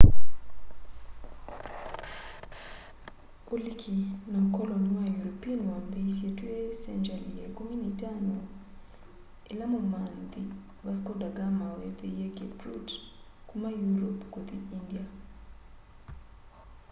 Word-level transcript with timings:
uliki 3.55 3.95
na 4.31 4.37
ukoloni 4.47 4.89
wa 4.97 5.03
european 5.15 5.59
wambiisye 5.71 6.29
twi 6.37 6.55
sengyali 6.81 7.29
ya 7.39 7.45
ikumu 7.49 7.73
na 7.81 7.85
itano 7.93 8.35
ila 9.51 9.65
mumanthi 9.73 10.41
vasco 10.85 11.11
da 11.21 11.29
gama 11.37 11.67
wethiie 11.79 12.27
cape 12.37 12.59
route 12.65 12.93
kuma 13.47 13.67
europe 13.87 14.23
kuthi 14.33 14.55
india 14.79 15.03